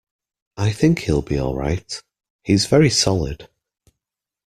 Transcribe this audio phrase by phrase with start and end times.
[0.57, 2.01] I think he’ll be all right.
[2.43, 3.47] He’s very solid.